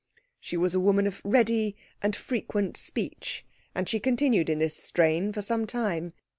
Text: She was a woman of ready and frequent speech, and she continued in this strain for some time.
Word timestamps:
She 0.39 0.57
was 0.57 0.73
a 0.73 0.79
woman 0.79 1.05
of 1.05 1.21
ready 1.23 1.75
and 2.01 2.15
frequent 2.15 2.75
speech, 2.75 3.45
and 3.75 3.87
she 3.87 3.99
continued 3.99 4.49
in 4.49 4.57
this 4.57 4.75
strain 4.75 5.31
for 5.31 5.43
some 5.43 5.67
time. 5.67 6.13